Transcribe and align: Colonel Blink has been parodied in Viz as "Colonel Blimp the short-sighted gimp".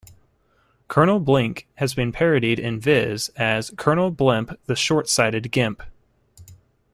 Colonel 0.87 1.19
Blink 1.19 1.67
has 1.75 1.93
been 1.93 2.11
parodied 2.11 2.57
in 2.57 2.79
Viz 2.79 3.29
as 3.35 3.69
"Colonel 3.77 4.09
Blimp 4.09 4.59
the 4.65 4.75
short-sighted 4.75 5.51
gimp". 5.51 5.83